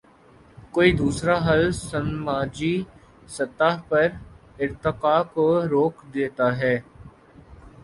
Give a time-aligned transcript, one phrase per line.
[0.73, 2.75] کوئی دوسرا حل سماجی
[3.29, 4.07] سطح پر
[4.59, 6.75] ارتقا کو روک دیتا ہے۔